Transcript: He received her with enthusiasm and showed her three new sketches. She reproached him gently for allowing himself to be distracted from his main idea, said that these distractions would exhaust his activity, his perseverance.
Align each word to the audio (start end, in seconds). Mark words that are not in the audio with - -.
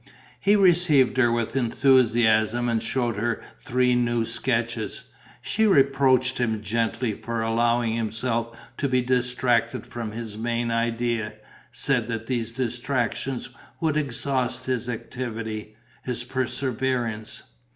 He 0.39 0.55
received 0.55 1.17
her 1.17 1.31
with 1.31 1.55
enthusiasm 1.55 2.67
and 2.67 2.81
showed 2.81 3.17
her 3.17 3.43
three 3.59 3.93
new 3.93 4.25
sketches. 4.25 5.03
She 5.43 5.67
reproached 5.67 6.39
him 6.39 6.63
gently 6.63 7.13
for 7.13 7.43
allowing 7.43 7.93
himself 7.93 8.57
to 8.77 8.89
be 8.89 9.03
distracted 9.03 9.85
from 9.85 10.11
his 10.11 10.39
main 10.39 10.71
idea, 10.71 11.35
said 11.71 12.07
that 12.07 12.25
these 12.25 12.53
distractions 12.53 13.49
would 13.79 13.95
exhaust 13.95 14.65
his 14.65 14.89
activity, 14.89 15.75
his 16.01 16.23
perseverance. 16.23 17.43